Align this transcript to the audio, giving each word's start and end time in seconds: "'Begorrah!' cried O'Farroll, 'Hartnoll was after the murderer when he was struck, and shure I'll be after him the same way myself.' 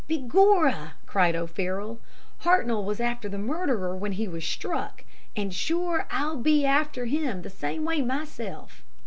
"'Begorrah!' 0.07 0.93
cried 1.05 1.35
O'Farroll, 1.35 1.99
'Hartnoll 2.39 2.83
was 2.83 2.99
after 2.99 3.29
the 3.29 3.37
murderer 3.37 3.95
when 3.95 4.13
he 4.13 4.27
was 4.27 4.43
struck, 4.43 5.03
and 5.35 5.53
shure 5.53 6.07
I'll 6.09 6.37
be 6.37 6.65
after 6.65 7.05
him 7.05 7.43
the 7.43 7.51
same 7.51 7.85
way 7.85 8.01
myself.' 8.01 8.83